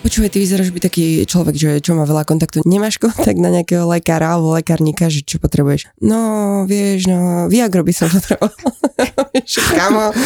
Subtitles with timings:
[0.00, 2.64] Počúvaj, ty vyzeráš byť taký človek, že čo má veľa kontaktu.
[2.64, 5.92] Nemáš kontakt na nejakého lekára alebo lekárnika, že čo potrebuješ?
[6.00, 8.48] No, vieš, no, Viagro by som potreboval.
[9.76, 10.16] Kamo,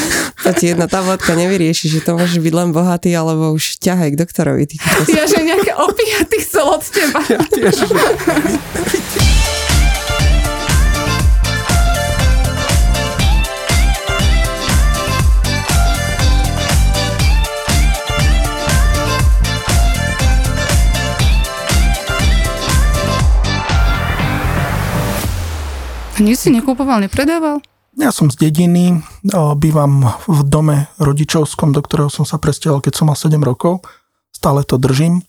[0.46, 4.20] to ti jedna tabletka nevyrieši, že to môže byť len bohatý, alebo už ťahaj k
[4.22, 4.70] doktorovi.
[4.70, 4.78] Ty,
[5.10, 7.18] ja, že nejaké opiaty chcel od teba.
[7.26, 7.74] Ja tiež.
[26.24, 27.60] nič si nekúpoval, nepredával?
[27.94, 29.04] Ja som z dediny,
[29.60, 33.86] bývam v dome rodičovskom, do ktorého som sa presťahoval, keď som mal 7 rokov.
[34.34, 35.22] Stále to držím.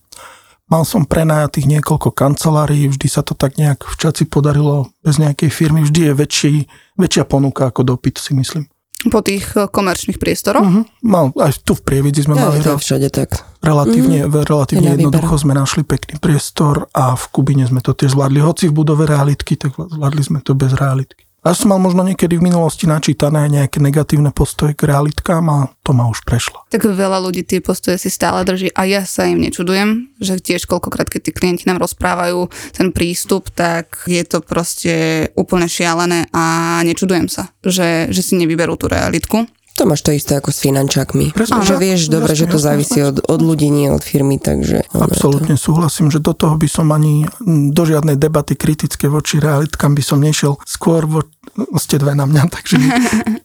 [0.66, 5.53] Mal som prenajatých niekoľko kancelárií, vždy sa to tak nejak v čaci podarilo bez nejakej
[5.53, 5.85] firmy.
[5.85, 6.53] Vždy je väčší,
[6.97, 8.66] väčšia ponuka ako dopyt, si myslím.
[9.09, 10.66] Po tých e, komerčných priestoroch?
[10.66, 10.84] Uh-huh.
[11.06, 12.61] Mal, aj tu v Prievidzi sme ja, mali.
[12.66, 13.42] To všade tak.
[13.62, 14.45] Relatívne, uh-huh.
[14.45, 18.39] relatívne jednoducho sme našli pekný priestor a v Kubine sme to tiež zvládli.
[18.42, 21.25] Hoci v budove realitky, tak zvládli sme to bez realitky.
[21.45, 25.93] Ja som mal možno niekedy v minulosti načítané nejaké negatívne postoje k realitkám a to
[25.93, 26.65] ma už prešlo.
[26.73, 30.66] Tak veľa ľudí tie postoje si stále drží a ja sa im nečudujem, že tiež
[30.66, 36.81] koľkokrát, keď tí klienti nám rozprávajú ten prístup, tak je to proste úplne šialené a
[36.81, 39.45] nečudujem sa, že, že si nevyberú tú realitku.
[39.76, 41.36] To máš to isté ako s finančákmi.
[41.36, 43.12] Presne, že vieš dobre, jasne, že to závisí jasne.
[43.12, 44.88] Od, od ľudí, nie od firmy, takže...
[44.96, 45.63] Absolútne to...
[45.68, 47.28] súhlasím, že do toho by som ani
[47.75, 50.56] do žiadnej debaty kritické voči realitkám by som nešiel.
[50.64, 51.28] Skôr vo,
[51.75, 52.80] ste dve na mňa, takže...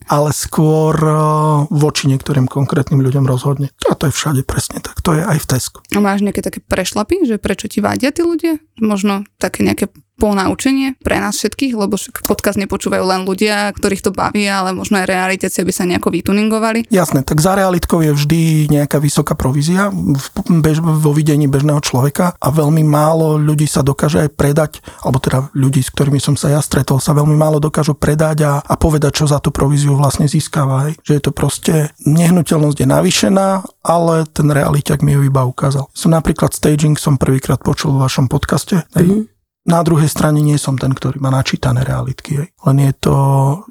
[0.07, 3.67] ale skôr uh, voči niektorým konkrétnym ľuďom rozhodne.
[3.91, 5.03] A to je všade presne tak.
[5.03, 5.77] To je aj v Tesku.
[5.91, 8.55] A máš nejaké také prešlapy, že prečo ti vadia tí ľudia?
[8.79, 9.91] Možno také nejaké
[10.21, 11.97] ponaučenie pre nás všetkých, lebo
[12.29, 16.85] podcast nepočúvajú len ľudia, ktorých to baví, ale možno aj realitáci, aby sa nejako vytuningovali.
[16.93, 20.25] Jasné, tak za realitkou je vždy nejaká vysoká provízia v
[20.61, 25.49] bež, vo videní bežného človeka a veľmi málo ľudí sa dokáže aj predať, alebo teda
[25.57, 29.23] ľudí, s ktorými som sa ja stretol, sa veľmi málo dokážu predať a, a povedať,
[29.23, 30.89] čo za tú províziu vlastne získava.
[30.89, 31.01] Hej.
[31.01, 31.73] Že je to proste,
[32.05, 33.47] nehnuteľnosť je navýšená,
[33.81, 35.89] ale ten realiťak mi ju iba ukázal.
[35.97, 38.85] Som napríklad staging som prvýkrát počul v vašom podcaste.
[38.93, 39.40] Mm-hmm
[39.71, 42.43] na druhej strane nie som ten, ktorý má načítané realitky.
[42.43, 42.47] Hej.
[42.67, 43.17] Len je to,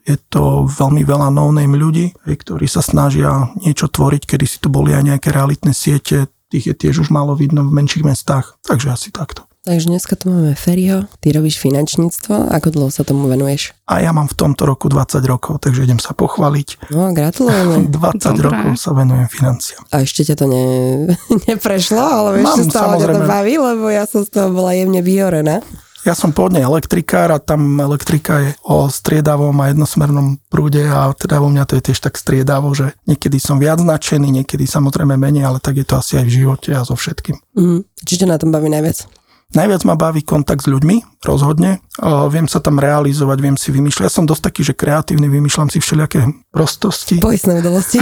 [0.09, 4.73] je to veľmi veľa no-name ľudí, hej, ktorí sa snažia niečo tvoriť, kedy si tu
[4.73, 8.91] boli aj nejaké realitné siete, tých je tiež už málo vidno v menších mestách, takže
[8.91, 9.47] asi takto.
[9.61, 13.77] Takže dneska tu máme Ferryho, ty robíš finančníctvo, ako dlho sa tomu venuješ?
[13.93, 16.89] A ja mám v tomto roku 20 rokov, takže idem sa pochváliť.
[16.89, 17.85] No, gratulujeme.
[17.93, 18.41] 20 Dobre.
[18.41, 19.85] rokov sa venujem financiám.
[19.93, 20.65] A ešte ťa to ne,
[21.53, 25.61] neprešlo, ale ešte stále ťa to baví, lebo ja som z toho bola jemne vyhorená.
[26.01, 31.37] Ja som pôvodne elektrikár a tam elektrika je o striedavom a jednosmernom prúde a teda
[31.37, 35.45] vo mňa to je tiež tak striedavo, že niekedy som viac značený, niekedy samozrejme menej,
[35.45, 37.37] ale tak je to asi aj v živote a so všetkým.
[37.53, 37.85] Mm.
[38.01, 39.21] Čiže na tom baví najviac?
[39.51, 41.83] Najviac ma baví kontakt s ľuďmi, rozhodne.
[41.99, 44.07] O, viem sa tam realizovať, viem si vymýšľať.
[44.07, 46.23] Ja som dosť taký, že kreatívny, vymýšľam si všelijaké
[46.55, 47.19] prostosti.
[47.19, 47.99] Poistné udalosti.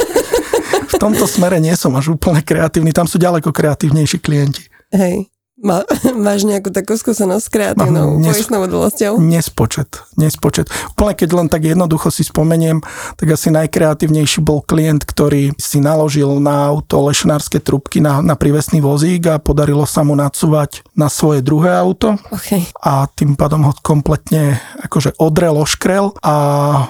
[0.92, 4.66] v tomto smere nie som až úplne kreatívny, tam sú ďaleko kreatívnejší klienti.
[4.90, 5.30] Hej.
[5.60, 5.84] Má,
[6.26, 9.20] máš nejakú takú skúsenosť s kreatívnou nes, poistnou udalosťou?
[9.20, 10.72] Nespočet, nespočet.
[10.96, 12.80] Úplne keď len tak jednoducho si spomeniem,
[13.20, 18.80] tak asi najkreatívnejší bol klient, ktorý si naložil na auto lešinárske trubky na, na prívesný
[18.80, 22.16] vozík a podarilo sa mu nacúvať na svoje druhé auto.
[22.32, 22.64] Okay.
[22.80, 26.34] A tým pádom ho kompletne akože odrel, oškrel a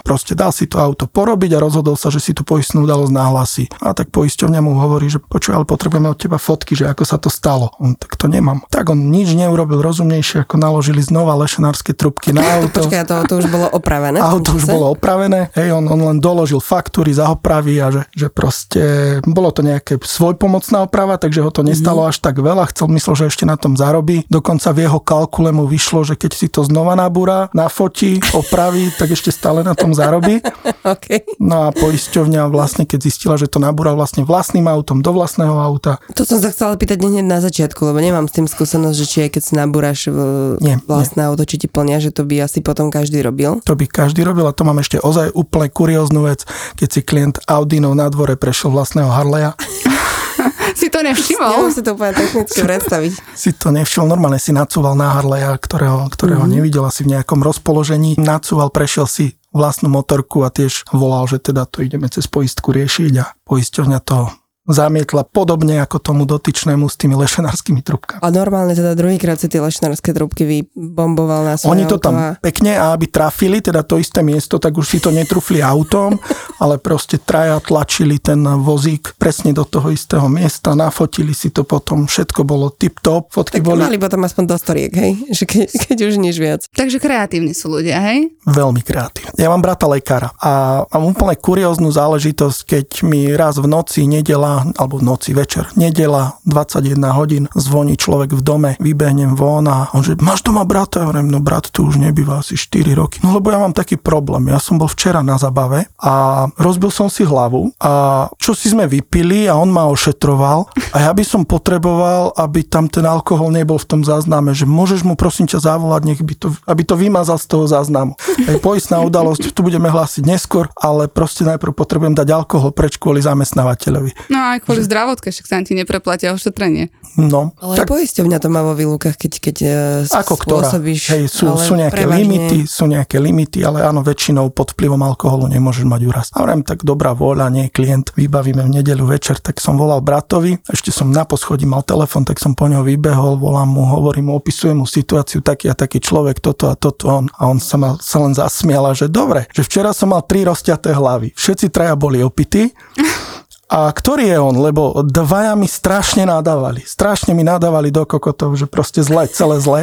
[0.06, 3.64] proste dal si to auto porobiť a rozhodol sa, že si tú poistnú udalosť nahlasí.
[3.82, 7.18] A tak poisťovňa mu hovorí, že počuj, ale potrebujeme od teba fotky, že ako sa
[7.18, 7.74] to stalo.
[7.82, 12.44] On tak to nemám tak on nič neurobil rozumnejšie, ako naložili znova lešenárske trubky na
[12.60, 12.84] auto.
[12.84, 14.18] Počkaj, to, to už bolo opravené?
[14.20, 18.26] Auto už bolo opravené, hej, on, on len doložil faktúry za opravy a že, že
[18.28, 18.82] proste
[19.24, 22.12] bolo to nejaké svojpomocná oprava, takže ho to nestalo mm-hmm.
[22.12, 24.26] až tak veľa, chcel myslel, že ešte na tom zarobí.
[24.26, 29.14] Dokonca v jeho kalkule mu vyšlo, že keď si to znova nabúra, nafotí, opraví, tak
[29.14, 30.42] ešte stále na tom zarobí.
[30.94, 31.22] okay.
[31.38, 36.02] No a poisťovňa vlastne, keď zistila, že to nabúra vlastne vlastným autom do vlastného auta.
[36.18, 39.18] To som sa chcela pýtať hneď na začiatku, lebo nemám s tým skúsenosť, že či
[39.26, 40.18] aj keď si nabúraš v
[40.58, 43.62] Nie, vlastné auto, či ti plnia, že to by asi potom každý robil.
[43.62, 46.42] To by každý robil a to mám ešte ozaj úplne kurióznu vec,
[46.74, 49.54] keď si klient Audinov na dvore prešiel vlastného Harleya,
[50.80, 51.50] Si to nevšimol?
[51.60, 53.12] Neviem si to úplne technicky predstaviť.
[53.42, 56.56] si to nevšimol, normálne si nacúval na Harleya, ktorého, ktorého mm-hmm.
[56.56, 61.66] nevidel asi v nejakom rozpoložení, nacúval, prešiel si vlastnú motorku a tiež volal, že teda
[61.66, 64.30] to ideme cez poistku riešiť a poisťovňa to
[64.72, 68.20] zamietla podobne ako tomu dotyčnému s tými lešenárskymi trubkami.
[68.22, 72.14] A normálne teda druhýkrát si tie lešinárske trubky vybomboval na svoje Oni to auto tam
[72.16, 72.26] a...
[72.38, 76.16] pekne a aby trafili teda to isté miesto, tak už si to netrufli autom,
[76.62, 82.06] ale proste traja tlačili ten vozík presne do toho istého miesta, nafotili si to potom,
[82.08, 85.12] všetko bolo tip-top, fotky Tak boli mali potom aspoň do storiek, hej?
[85.40, 86.60] Že keď, keď už nič viac.
[86.74, 88.30] Takže kreatívni sú ľudia, hej?
[88.50, 89.36] veľmi kreatívne.
[89.38, 94.59] Ja mám brata lekára a mám úplne kurióznu záležitosť, keď mi raz v noci, nedela,
[94.76, 100.02] alebo v noci večer, nedela, 21 hodín, zvoní človek v dome, vybehnem von a on
[100.04, 101.02] že, máš doma brata?
[101.02, 103.20] Ja hovorím, no brat tu už nebýva asi 4 roky.
[103.24, 104.48] No lebo ja mám taký problém.
[104.50, 108.90] Ja som bol včera na zabave a rozbil som si hlavu a čo si sme
[108.90, 113.78] vypili a on ma ošetroval a ja by som potreboval, aby tam ten alkohol nebol
[113.78, 117.38] v tom zázname, že môžeš mu prosím ťa zavolať, nech by to, aby to vymazal
[117.38, 118.18] z toho záznamu.
[118.46, 123.22] Aj poistná udalosť, tu budeme hlásiť neskôr, ale proste najprv potrebujem dať alkohol preč kvôli
[123.22, 124.32] zamestnávateľovi.
[124.34, 126.88] No aj kvôli zdravotke, však sa ti nepreplatia ošetrenie.
[127.18, 129.70] No, Ale tak, poisťovňa to má vo výlukách, keď, keď e,
[130.06, 130.70] ako ktorá?
[130.70, 131.02] spôsobíš.
[131.10, 135.02] Hej, sú, ale sú nejaké prevažne- limity, sú nejaké limity, ale áno, väčšinou pod vplyvom
[135.02, 136.26] alkoholu nemôžeš mať úraz.
[136.30, 140.62] A hovorím, tak dobrá vôľa, nie klient, vybavíme v nedeľu večer, tak som volal bratovi,
[140.70, 144.38] ešte som na poschodí mal telefon, tak som po ňo vybehol, volám mu, hovorím mu,
[144.38, 147.26] opisujem mu situáciu, taký a taký človek, toto a toto on.
[147.36, 150.46] A on sa, ma, sa len zasmial, a že dobre, že včera som mal tri
[150.46, 151.34] rozťaté hlavy.
[151.34, 152.70] Všetci traja boli opití,
[153.70, 154.58] a ktorý je on?
[154.58, 156.82] Lebo dvaja mi strašne nadávali.
[156.82, 159.80] Strašne mi nadávali do kokotov, že proste zle, celé zle.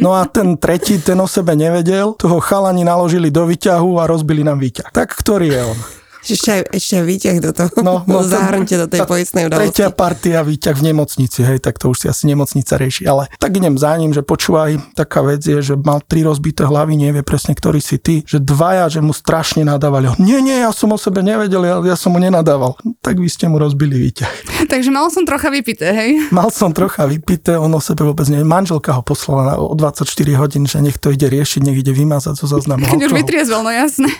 [0.00, 2.16] No a ten tretí, ten o sebe nevedel.
[2.16, 4.88] Toho chalani naložili do výťahu a rozbili nám výťah.
[4.96, 5.78] Tak ktorý je on?
[6.26, 9.70] Ešte aj, ešte aj výťah do toho, No, no, zahrnte do tej poistnej udalosti.
[9.70, 13.06] Tretia partia výťah v nemocnici, hej, tak to už si asi nemocnica rieši.
[13.06, 16.98] Ale tak idem za ním, že počúvaj, taká vec je, že mal tri rozbité hlavy,
[16.98, 20.10] nevie presne, ktorý si ty, že dvaja, že mu strašne nadávali.
[20.18, 22.74] Nie, nie, ja som o sebe nevedel, ja, ja som mu nenadával.
[23.02, 24.32] Tak vy ste mu rozbili výťah.
[24.72, 26.10] Takže mal som trocha vypité, hej?
[26.34, 28.44] Mal som trocha vypité, on o sebe vôbec nevie.
[28.44, 30.04] Manželka ho poslala o 24
[30.38, 32.84] hodín, že nech to ide riešiť, nech ide vymazať zo záznamu.
[32.84, 34.10] Keď už vytriezvel, no jasné.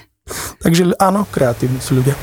[0.62, 2.16] Takže áno, kreatívni sú ľudia.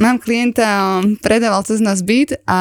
[0.00, 2.58] Mám klienta, on predával cez nás byt a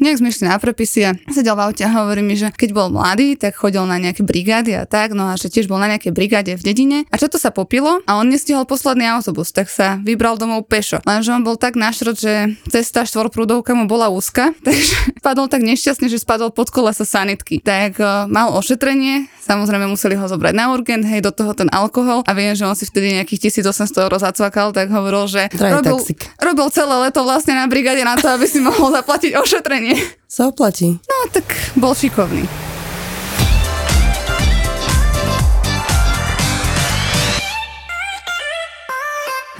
[0.00, 2.88] nejak sme išli na prepisy a sedel v aute a hovorí mi, že keď bol
[2.88, 6.08] mladý, tak chodil na nejaké brigády a tak, no a že tiež bol na nejakej
[6.16, 10.00] brigáde v dedine a čo to sa popilo a on nestihol posledný autobus, tak sa
[10.00, 11.04] vybral domov pešo.
[11.04, 16.08] Lenže on bol tak našrot, že cesta štvorprúdovka mu bola úzka, takže spadol tak nešťastne,
[16.08, 17.60] že spadol pod kolesa sanitky.
[17.60, 22.24] Tak uh, mal ošetrenie, samozrejme museli ho zobrať na urgent, hej, do toho ten alkohol
[22.24, 26.69] a viem, že on si vtedy nejakých 1800 eur zacvakal, tak hovoril, že Drahý robil,
[26.70, 29.98] celé leto vlastne na brigade na to, aby si mohol zaplatiť ošetrenie.
[30.30, 30.96] Sa oplatí.
[31.04, 32.69] No tak bol šikovný.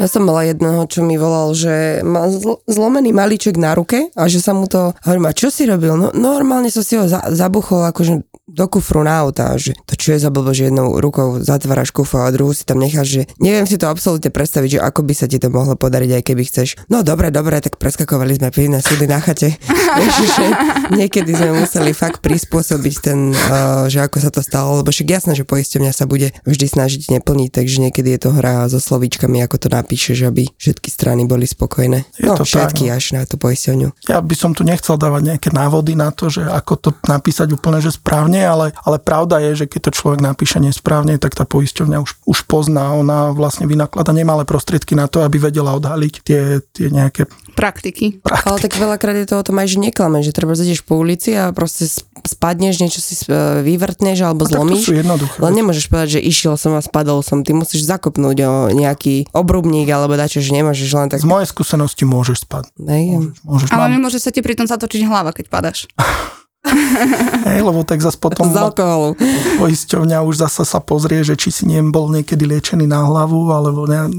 [0.01, 4.33] Ja som mala jedného, čo mi volal, že má zl- zlomený malíček na ruke a
[4.33, 4.97] že sa mu to...
[5.05, 5.93] Hovorím, a čo si robil?
[5.93, 10.17] No normálne som si ho za- zabuchol akože do kufru na auta, že to čo
[10.17, 13.63] je za blbo, že jednou rukou zatváraš kufru a druhú si tam necháš, že neviem
[13.65, 16.69] si to absolútne predstaviť, že ako by sa ti to mohlo podariť, aj keby chceš.
[16.91, 19.55] No dobre, dobre, tak preskakovali sme pivné súdy na chate.
[20.31, 20.47] Že
[20.95, 25.33] niekedy sme museli fakt prispôsobiť ten, uh, že ako sa to stalo, lebo však jasné,
[25.35, 29.67] že poisťovňa sa bude vždy snažiť neplniť, takže niekedy je to hra so slovíčkami, ako
[29.67, 32.07] to napíšeš, aby všetky strany boli spokojné.
[32.15, 32.95] Je no, to tak, všetky no.
[32.95, 34.07] až na tú poisťovňu.
[34.07, 37.83] Ja by som tu nechcel dávať nejaké návody na to, že ako to napísať úplne,
[37.83, 41.99] že správne, ale, ale pravda je, že keď to človek napíše nesprávne, tak tá poisťovňa
[42.07, 46.87] už, už pozná, ona vlastne vynaklada nemalé prostriedky na to, aby vedela odhaliť tie, tie
[46.87, 48.23] nejaké Praktiky.
[48.23, 51.33] Ale tak veľakrát je to o tom aj, že neklame, že treba ideš po ulici
[51.33, 54.85] a proste sp- spadneš, niečo si e, vyvrtneš alebo A tak to zlomíš.
[54.85, 55.59] sú jednoduché Len veci.
[55.59, 57.41] nemôžeš povedať, že išiel som a spadol som.
[57.41, 61.21] Ty musíš zakopnúť o nejaký obrubník alebo dačo, že nemôžeš len tak...
[61.21, 62.69] Z mojej skúsenosti môžeš spať.
[62.79, 63.33] Hej.
[63.41, 65.89] Môžeš, Ale mám, nemôže sa ti pritom zatočiť hlava, keď padaš.
[67.49, 69.17] hej, lebo tak zase potom Z alkoholu.
[69.57, 74.13] poisťovňa už zase sa pozrie, že či si nebol niekedy liečený na hlavu, alebo ne,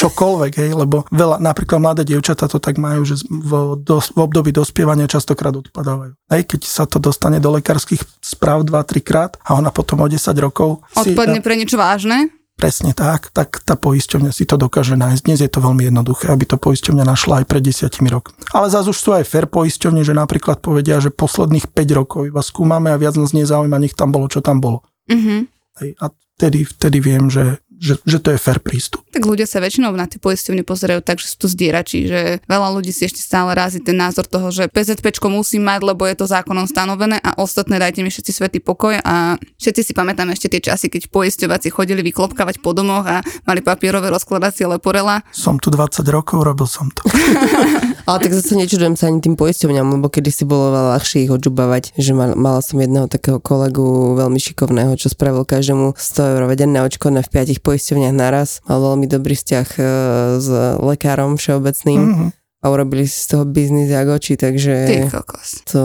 [0.00, 4.50] čokoľvek, hej, lebo veľa, napríklad mladé dievčatá to tak majú, že v, dos, v období
[4.50, 6.16] dospievania častokrát odpadávajú.
[6.32, 10.20] Hej, keď sa to dostane do lekárskych správ 2-3 krát a ona potom o 10
[10.40, 12.32] rokov si, Odpadne pre niečo vážne?
[12.60, 15.24] presne tak, tak tá poisťovňa si to dokáže nájsť.
[15.24, 18.36] Dnes je to veľmi jednoduché, aby to poisťovňa našla aj pred desiatimi rokmi.
[18.52, 22.44] Ale zase už sú aj fair poisťovne, že napríklad povedia, že posledných 5 rokov iba
[22.44, 24.84] skúmame a viac nás nezaujíma, nech tam bolo, čo tam bolo.
[25.08, 25.40] Mm-hmm.
[25.80, 29.00] Hej, a vtedy, vtedy viem, že, že, že to je fair prístup.
[29.08, 32.68] Tak ľudia sa väčšinou na tie poisťovne pozerajú tak, že sú to zdierači, že veľa
[32.76, 36.28] ľudí si ešte stále razí ten názor toho, že PZPčko musí mať, lebo je to
[36.28, 40.60] zákonom stanovené a ostatné dajte mi všetci svetý pokoj a všetci si pamätáme ešte tie
[40.60, 45.24] časy, keď poisťovací chodili vyklopkávať po domoch a mali papierové rozkladacie leporela.
[45.32, 47.08] Som tu 20 rokov, robil som to.
[48.08, 51.32] Ale tak zase nečudujem sa ani tým poisťovňam, lebo kedy si bolo veľa ľahšie ich
[51.32, 56.42] odžubavať, že mal, mala som jedného takého kolegu veľmi šikovného, čo spravil každému 100 eur
[56.50, 58.58] vedenné očkodné v piatich poisťovniach naraz.
[58.66, 59.82] Mal veľmi dobrý vzťah e,
[60.42, 60.48] s
[60.82, 62.02] lekárom všeobecným.
[62.02, 62.26] Mhm.
[62.60, 64.74] A urobili si z toho biznis jak oči, Ty takže
[65.64, 65.84] to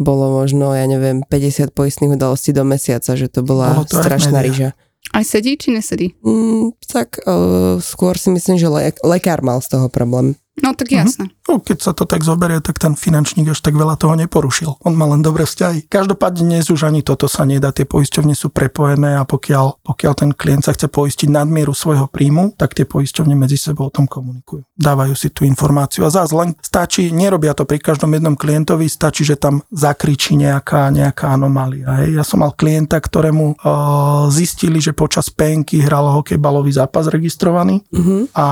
[0.00, 4.72] bolo možno, ja neviem, 50 poistných udalostí do mesiaca, že to bola to strašná ryža.
[5.12, 6.16] Aj sedí, či nesedí?
[6.24, 10.40] Mm, tak uh, skôr si myslím, že le- lekár mal z toho problém.
[10.60, 11.32] No tak jasné.
[11.48, 14.78] No, keď sa to tak zoberie, tak ten finančník až tak veľa toho neporušil.
[14.86, 15.90] On má len dobré vzťahy.
[15.90, 20.30] Každopádne dnes už ani toto sa nedá, tie poisťovne sú prepojené a pokiaľ, pokiaľ ten
[20.30, 24.62] klient sa chce poistiť nadmieru svojho príjmu, tak tie poisťovne medzi sebou o tom komunikujú.
[24.78, 29.26] Dávajú si tú informáciu a zás len stačí, nerobia to pri každom jednom klientovi, stačí,
[29.26, 32.04] že tam zakričí nejaká, nejaká anomália.
[32.04, 32.20] Hej.
[32.20, 38.34] Ja som mal klienta, ktorému uh, zistili, že počas penky hral hokejbalový zápas registrovaný Mhm.
[38.36, 38.46] a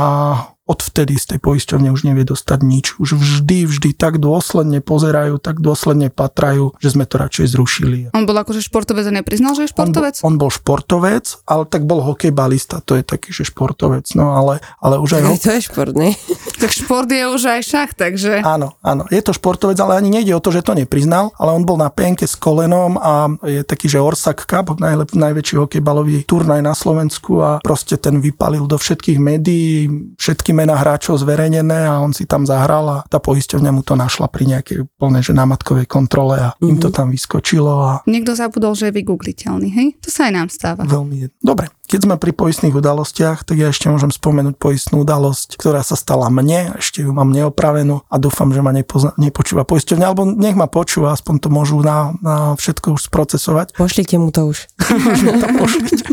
[0.68, 2.86] odvtedy z tej poisťovne už nevie dostať nič.
[3.00, 7.98] Už vždy, vždy tak dôsledne pozerajú, tak dôsledne patrajú, že sme to radšej zrušili.
[8.12, 10.20] On bol akože športovec a nepriznal, že je športovec?
[10.20, 14.36] On, bol, on bol športovec, ale tak bol hokejbalista, to je taký, že športovec, no
[14.36, 15.22] ale, ale už aj...
[15.24, 16.12] Ho- to je šport, ne?
[16.60, 18.42] Tak šport je už aj šach, takže...
[18.42, 21.62] Áno, áno, je to športovec, ale ani nejde o to, že to nepriznal, ale on
[21.62, 26.60] bol na penke s kolenom a je taký, že Orsak Cup, najlep, najväčší hokejbalový turnaj
[26.60, 29.86] na Slovensku a proste ten vypalil do všetkých médií,
[30.18, 34.26] všetky mená hráčov zverejnené a on si tam zahral a tá poisťovňa mu to našla
[34.26, 36.70] pri nejakej úplne, že námatkovej kontrole a mm-hmm.
[36.74, 39.88] im to tam vyskočilo a Niekto zabudol, že je vygoogliteľný, hej?
[40.02, 40.82] To sa aj nám stáva.
[40.82, 41.38] Veľmi jedno.
[41.38, 45.96] Dobre, keď sme pri poistných udalostiach, tak ja ešte môžem spomenúť poistnú udalosť, ktorá sa
[45.96, 50.52] stala mne, ešte ju mám neopravenú a dúfam, že ma nepozna, nepočúva poisťovňa, alebo nech
[50.52, 53.66] ma počúva, aspoň to môžu na, na všetko už sprocesovať.
[53.80, 54.68] Pošlite mu to už.
[55.40, 56.04] to pošlite.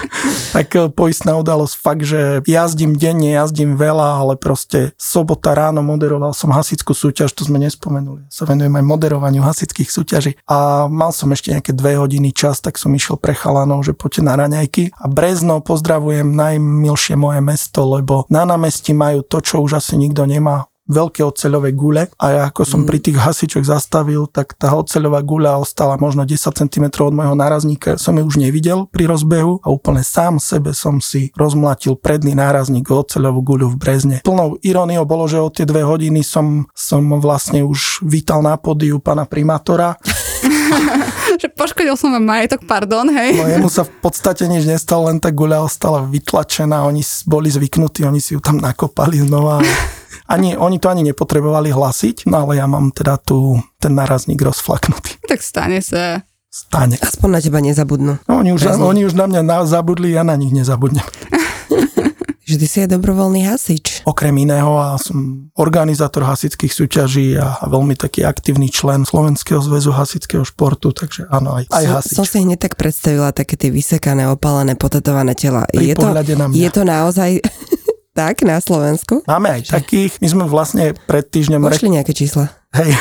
[0.56, 6.32] tak e, poistná udalosť, fakt, že jazdím denne, jazdím veľa, ale proste sobota ráno moderoval
[6.32, 8.24] som hasickú súťaž, to sme nespomenuli.
[8.32, 10.32] Sa venujem aj moderovaniu hasických súťaží.
[10.48, 14.22] A mal som ešte nejaké dve hodiny čas, tak som išiel pre chalanov, že poďte
[14.24, 14.96] na raňajky.
[14.96, 20.24] A Brezno pozdravujem najmilšie moje mesto, lebo na námestí majú to, čo už asi nikto
[20.24, 25.22] nemá, veľké oceľové gule a ja ako som pri tých hasičoch zastavil, tak tá oceľová
[25.22, 27.94] guľa ostala možno 10 cm od môjho nárazníka.
[27.96, 32.90] Som ju už nevidel pri rozbehu a úplne sám sebe som si rozmlatil predný nárazník
[32.90, 34.16] o oceľovú guľu v Brezne.
[34.26, 38.98] Plnou iróniou bolo, že o tie dve hodiny som, som vlastne už vítal na podiu
[38.98, 39.94] pána primátora.
[41.42, 43.38] že poškodil som vám majetok, pardon, hej?
[43.38, 48.02] No jemu sa v podstate nič nestalo, len tá guľa ostala vytlačená, oni boli zvyknutí,
[48.06, 49.62] oni si ju tam nakopali znova.
[50.30, 55.18] Ani, oni to ani nepotrebovali hlasiť, no ale ja mám teda tu ten nárazník rozflaknutý.
[55.26, 56.22] Tak stane sa.
[56.52, 57.00] Stane.
[57.00, 58.20] Aspoň na teba nezabudnú.
[58.28, 61.04] No, oni, už, oni už na mňa na, zabudli, ja na nich nezabudnem.
[62.42, 64.02] Že ty si aj dobrovoľný hasič.
[64.04, 70.42] Okrem iného a som organizátor hasických súťaží a, veľmi taký aktívny člen Slovenského zväzu hasického
[70.44, 72.12] športu, takže áno, aj, aj som, hasič.
[72.18, 75.64] som si hneď tak predstavila také tie vysekané, opalené, potetované tela.
[75.70, 76.58] Pri je, to, na mňa.
[76.58, 77.30] je to naozaj
[78.12, 79.24] tak na Slovensku?
[79.24, 81.64] Máme aj takých, my sme vlastne pred týždňom...
[81.64, 82.52] re- Pošli nejaké čísla.
[82.72, 82.92] Hej.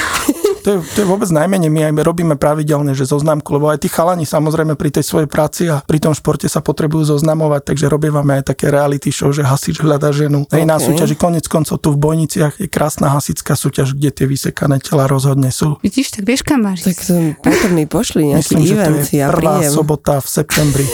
[0.61, 3.89] To je, to je vôbec najmenej, my aj robíme pravidelne, že zoznamku, lebo aj tí
[3.89, 8.21] chalani samozrejme pri tej svojej práci a pri tom športe sa potrebujú zoznamovať, takže robíme
[8.21, 10.45] aj také reality show, že hasič hľada ženu.
[10.53, 14.77] Hej, na súťaži konec koncov tu v Bojniciach je krásna hasická súťaž, kde tie vysekané
[14.77, 15.81] tela rozhodne sú.
[15.81, 19.17] Vidíš, tak vieš, kam máš Tak to potrebný pošli nejaký Myslím, že to event, je
[19.17, 19.73] ja prvá príjem.
[19.73, 20.85] sobota v septembri.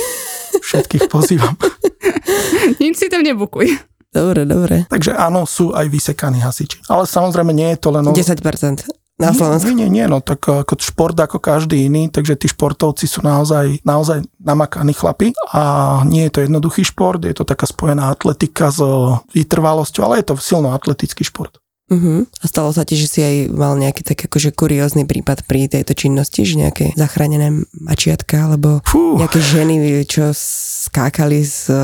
[0.63, 1.59] Všetkých pozývam.
[2.79, 3.96] Nič si tam nebukuj.
[4.13, 4.87] Dobre, dobre.
[4.87, 6.79] Takže áno, sú aj vysekaní hasiči.
[6.87, 8.07] Ale samozrejme nie je to len...
[8.07, 8.87] o- 10%
[9.17, 9.73] na Slovensku.
[9.73, 13.81] Nie, nie, nie, no tak ako šport ako každý iný, takže tí športovci sú naozaj,
[13.81, 15.61] naozaj namakaní chlapi a
[16.05, 18.77] nie je to jednoduchý šport, je to taká spojená atletika s
[19.33, 21.57] vytrvalosťou, ale je to silno atletický šport.
[21.87, 22.27] Uh-huh.
[22.27, 25.95] A stalo sa ti, že si aj mal nejaký tak akože kuriózny prípad pri tejto
[25.95, 29.15] činnosti, že nejaké zachránené mačiatka, alebo Fú.
[29.15, 30.35] nejaké ženy, čo
[30.87, 31.77] skákali z uh,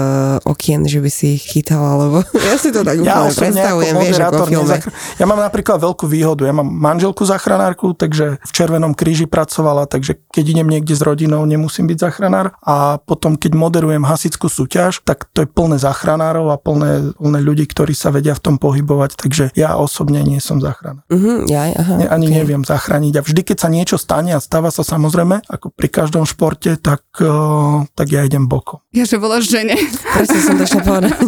[0.44, 4.44] okien, že by si ich chytal, alebo ja si to tak Ja predstavujem, vieš, ako
[4.44, 4.68] filme.
[4.68, 6.44] nezachra- Ja mám napríklad veľkú výhodu.
[6.44, 11.48] Ja mám manželku zachranárku, takže v Červenom kríži pracovala, takže keď idem niekde s rodinou,
[11.48, 12.52] nemusím byť zachranár.
[12.60, 17.68] A potom, keď moderujem hasickú súťaž, tak to je plné zachranárov a plné, plné ľudí,
[17.68, 21.06] ktorí sa vedia v tom pohybovať, takže ja osobne nie som zachránár.
[21.06, 22.38] Uh-huh, ja, aha, Ne, ani okay.
[22.42, 23.14] neviem zachrániť.
[23.14, 27.06] A vždy, keď sa niečo stane a stáva sa samozrejme, ako pri každom športe, tak,
[27.22, 28.82] uh, tak ja idem bokom.
[28.90, 29.78] Ja, že voláš žene.
[30.18, 31.14] Presne som to povedať.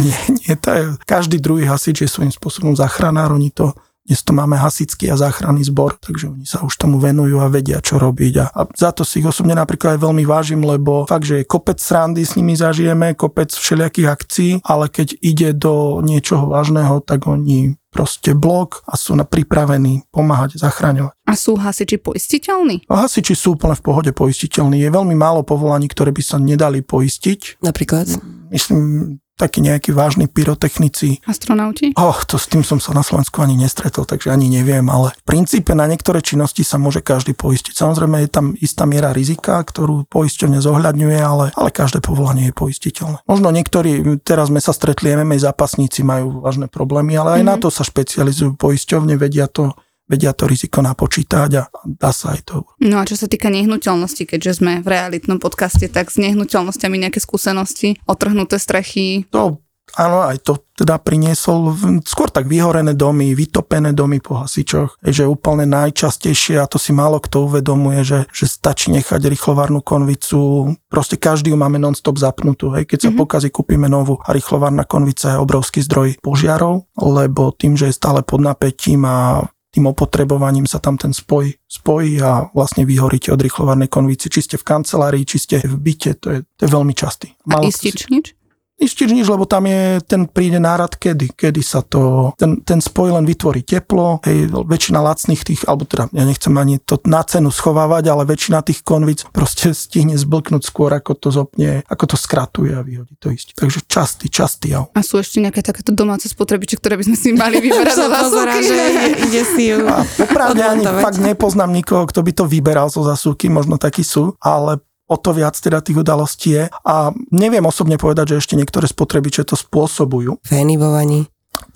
[0.00, 3.76] Nie, nie, to je, každý druhý hasič je svojím spôsobom zachránár, oni to
[4.10, 7.78] dnes to máme hasický a záchranný zbor, takže oni sa už tomu venujú a vedia,
[7.78, 8.34] čo robiť.
[8.42, 11.46] A, a za to si ich osobne napríklad aj veľmi vážim, lebo fakt, že je
[11.46, 17.30] kopec srandy s nimi zažijeme, kopec všelijakých akcií, ale keď ide do niečoho vážneho, tak
[17.30, 21.14] oni proste blok a sú na pripravení pomáhať, zachraňovať.
[21.26, 22.86] A sú hasiči poistiteľní?
[22.86, 24.78] A hasiči sú úplne v pohode poistiteľní.
[24.78, 27.62] Je veľmi málo povolaní, ktoré by sa nedali poistiť.
[27.62, 28.06] Napríklad.
[28.50, 31.24] Myslím, takí nejakí vážni pyrotechnici.
[31.24, 31.96] Astronauti?
[31.96, 35.24] Oh, to s tým som sa na Slovensku ani nestretol, takže ani neviem, ale v
[35.24, 37.72] princípe na niektoré činnosti sa môže každý poistiť.
[37.72, 43.24] Samozrejme je tam istá miera rizika, ktorú poisťovne zohľadňuje, ale, ale každé povolanie je poistiteľné.
[43.24, 47.50] Možno niektorí, teraz sme sa stretli, MMA zápasníci majú vážne problémy, ale aj mm-hmm.
[47.56, 49.72] na to sa špecializujú poisťovne, vedia to
[50.10, 52.56] vedia to riziko napočítať a dá sa aj to.
[52.82, 57.22] No a čo sa týka nehnuteľnosti, keďže sme v realitnom podcaste, tak s nehnuteľnosťami nejaké
[57.22, 59.30] skúsenosti, otrhnuté strechy.
[59.30, 59.62] To
[59.98, 61.74] Áno, aj to teda priniesol
[62.06, 67.18] skôr tak vyhorené domy, vytopené domy po hasičoch, že úplne najčastejšie, a to si málo
[67.18, 72.86] kto uvedomuje, že, že stačí nechať rýchlovárnu konvicu, proste každý ju máme non-stop zapnutú, hej.
[72.86, 73.20] keď sa mm-hmm.
[73.20, 78.22] pokazí, kúpime novú a rýchlovárna konvica je obrovský zdroj požiarov, lebo tým, že je stále
[78.22, 83.86] pod napätím a tým opotrebovaním sa tam ten spoj spojí a vlastne vyhoríte od rýchlovárnej
[83.86, 87.30] konvici, či ste v kancelárii, či ste v byte, to je, to je veľmi častý.
[87.46, 88.10] A istič si...
[88.10, 88.34] nič?
[88.80, 93.12] Istič nič, lebo tam je, ten príde nárad kedy, kedy sa to, ten, ten spoj
[93.12, 97.52] len vytvorí teplo, hej, väčšina lacných tých, alebo teda ja nechcem ani to na cenu
[97.52, 102.72] schovávať, ale väčšina tých konvic proste stihne zblknúť skôr, ako to zopne, ako to skratuje
[102.72, 103.52] a vyhodí to isté.
[103.52, 104.88] Takže častý, častý jav.
[104.96, 108.56] A sú ešte nejaké takéto domáce spotrebiče, ktoré by sme si mali vyberať zo pozera,
[108.64, 108.80] že
[109.28, 109.84] ide si ju.
[109.84, 114.32] A popravde ani fakt nepoznám nikoho, kto by to vyberal zo zasúky, možno takí sú,
[114.40, 116.64] ale o to viac teda tých udalostí je.
[116.70, 120.38] A neviem osobne povedať, že ešte niektoré spotrebiče to spôsobujú.
[120.46, 121.29] Vani.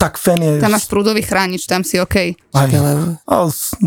[0.04, 0.52] Tak fen je...
[0.60, 2.36] Tam máš prúdový chránič, tam si OK.
[2.52, 2.68] Aj,
[3.24, 3.34] a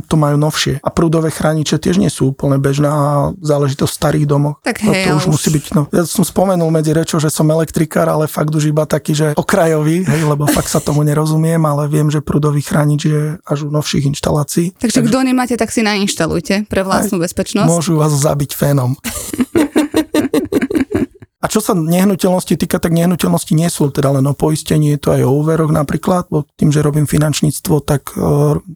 [0.09, 0.81] to majú novšie.
[0.81, 4.57] A prúdové chrániče tiež nie sú úplne bežná záležitosť v starých domoch.
[4.65, 7.29] Tak no, hej, to už, už musí byť, no, ja som spomenul medzi rečou, že
[7.29, 11.61] som elektrikár, ale fakt už iba taký, že okrajový, hej, lebo fakt sa tomu nerozumiem,
[11.61, 14.73] ale viem, že prúdový chránič je až u novších inštalácií.
[14.73, 17.69] Takže, Takže kto nemáte, tak si nainštalujte pre vlastnú bezpečnosť.
[17.69, 18.97] Môžu vás zabiť fénom.
[21.37, 25.09] A čo sa nehnuteľnosti týka, tak nehnuteľnosti nie sú teda len o poistení, je to
[25.13, 28.09] aj o úveroch napríklad, bo tým, že robím finančníctvo, tak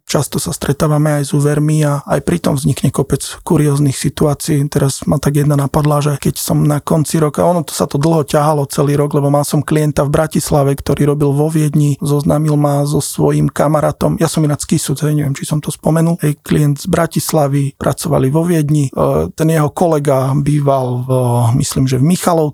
[0.06, 4.62] často sa stretávame aj s úvermi a aj pritom vznikne kopec kurióznych situácií.
[4.70, 7.98] Teraz ma tak jedna napadla, že keď som na konci roka, ono to sa to
[7.98, 12.62] dlho ťahalo celý rok, lebo mal som klienta v Bratislave, ktorý robil vo Viedni, zoznámil
[12.62, 16.78] ma so svojím kamarátom, ja som ináč skysúc, neviem, či som to spomenul, hej, klient
[16.78, 18.94] z Bratislavy, pracovali vo Viedni,
[19.34, 21.10] ten jeho kolega býval v,
[21.58, 22.54] myslím, že v Michalov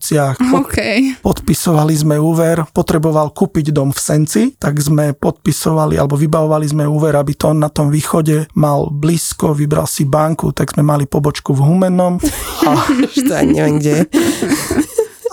[0.64, 1.20] Okay.
[1.20, 7.18] Podpisovali sme úver, potreboval kúpiť dom v Senci, tak sme podpisovali alebo vybavovali sme úver,
[7.20, 11.52] aby to on na tom východe mal blízko, vybral si banku, tak sme mali pobočku
[11.52, 12.22] v Humennom.
[12.64, 12.72] A...
[13.28, 13.96] to ani neviem, kde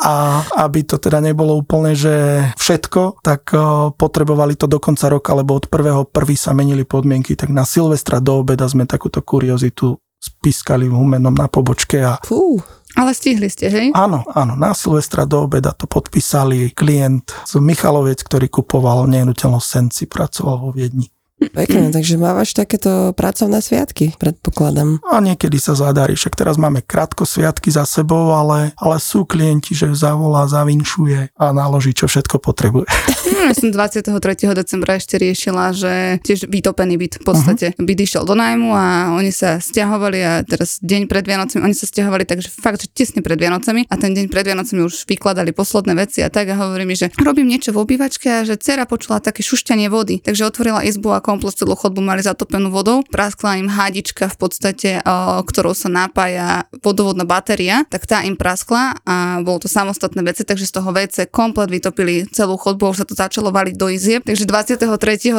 [0.04, 3.48] a aby to teda nebolo úplne, že všetko, tak
[3.96, 8.20] potrebovali to do konca roka, lebo od prvého prvý sa menili podmienky, tak na Silvestra
[8.20, 12.60] do obeda sme takúto kuriozitu spískali v Humennom na pobočke a Fú.
[12.94, 13.86] Ale stihli ste, hej?
[13.94, 14.54] Áno, áno.
[14.58, 20.70] Na Silvestra do obeda to podpísali klient z Michalovec, ktorý kupoval nehnuteľnosť Senci, pracoval vo
[20.70, 21.13] Viedni.
[21.42, 25.02] Pekne, takže mávaš takéto pracovné sviatky, predpokladám.
[25.02, 29.74] A niekedy sa zadarí, však teraz máme krátko sviatky za sebou, ale, ale sú klienti,
[29.74, 32.86] že zavolá, zavinšuje a naloží, čo všetko potrebuje.
[33.34, 34.14] No, ja som 23.
[34.54, 37.66] decembra ešte riešila, že tiež vytopený byt v podstate.
[37.74, 37.82] Uh-huh.
[37.82, 38.86] Byt išiel do nájmu a
[39.18, 43.20] oni sa stiahovali a teraz deň pred Vianocami, oni sa stiahovali takže fakt, že tesne
[43.26, 46.86] pred Vianocami a ten deň pred Vianocami už vykladali posledné veci a tak a hovorí
[46.86, 50.86] mi, že robím niečo v obývačke a že dcera počula také šušťanie vody, takže otvorila
[50.86, 53.00] izbu a komplet celú chodbu mali zatopenú vodou.
[53.08, 55.00] Praskla im hadička v podstate,
[55.48, 60.68] ktorou sa napája vodovodná batéria, tak tá im praskla a bolo to samostatné veci, takže
[60.68, 64.20] z toho WC komplet vytopili celú chodbu, už sa to začalo valiť do izieb.
[64.28, 64.84] Takže 23.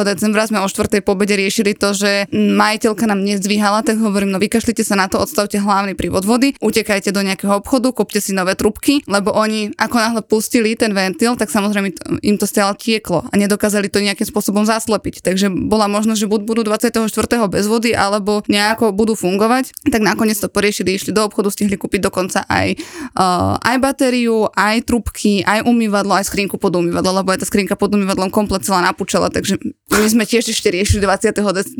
[0.02, 0.98] decembra sme o 4.
[1.06, 5.60] pobede riešili to, že majiteľka nám nezdvíhala, tak hovorím, no vykašlite sa na to, odstavte
[5.62, 10.22] hlavný prívod vody, utekajte do nejakého obchodu, kúpte si nové trubky, lebo oni ako náhle
[10.24, 11.92] pustili ten ventil, tak samozrejme
[12.24, 15.20] im to stále tieklo a nedokázali to nejakým spôsobom zaslepiť.
[15.20, 17.12] Takže bola možnosť, že buď budú 24.
[17.52, 19.76] bez vody, alebo nejako budú fungovať.
[19.92, 22.80] Tak nakoniec to poriešili, išli do obchodu, stihli kúpiť dokonca aj,
[23.12, 27.76] uh, aj batériu, aj trubky, aj umývadlo, aj skrinku pod umývadlo, lebo aj tá skrinka
[27.76, 29.60] pod umývadlom komplet celá napúčala, takže
[29.92, 31.76] my sme tiež ešte riešili 23.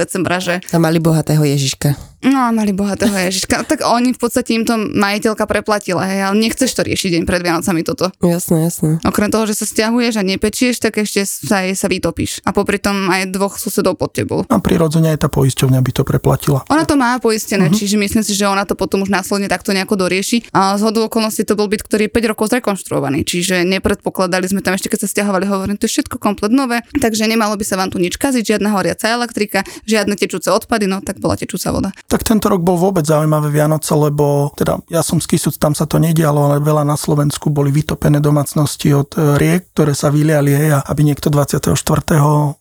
[0.00, 0.64] decembra, že...
[0.72, 2.13] A mali bohatého Ježiška.
[2.24, 3.68] No mali bohatého Ježiška.
[3.68, 7.40] Tak oni v podstate im to majiteľka preplatila, hej, ale nechceš to riešiť deň pred
[7.44, 8.08] Vianocami toto.
[8.24, 8.90] Jasné, jasné.
[9.04, 12.40] Okrem toho, že sa stiahuješ a nepečieš, tak ešte sa, sa vytopíš.
[12.48, 14.48] A popri tom aj dvoch susedov pod tebou.
[14.48, 16.64] A prirodzene aj tá poisťovňa by to preplatila.
[16.72, 17.76] Ona to má poistené, uh-huh.
[17.76, 20.48] čiže myslím si, že ona to potom už následne takto nejako dorieši.
[20.56, 24.78] A z okolností to bol byt, ktorý je 5 rokov zrekonštruovaný, čiže nepredpokladali sme tam
[24.78, 27.92] ešte, keď sa stiahovali, hovorím, to je všetko komplet nové, takže nemalo by sa vám
[27.92, 31.90] tu nič kaziť, žiadna horiaca elektrika, žiadne tečúce odpady, no tak bola tečúca voda.
[32.14, 35.82] Tak tento rok bol vôbec zaujímavé Vianoce, lebo teda ja som z Kisuc, tam sa
[35.82, 40.54] to nedialo, ale veľa na Slovensku boli vytopené domácnosti od e, riek, ktoré sa vyliali,
[40.54, 41.74] hej, a aby niekto 24.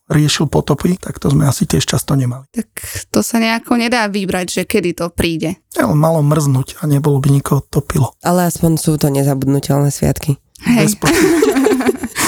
[0.09, 2.49] riešil potopy, tak to sme asi tiež často nemali.
[2.49, 2.65] Tak
[3.13, 5.61] to sa nejako nedá vybrať, že kedy to príde.
[5.77, 8.17] Ja, malo mrznúť a nebolo by nikoho topilo.
[8.25, 10.41] Ale aspoň sú to nezabudnutelné sviatky.
[10.65, 10.97] Hej.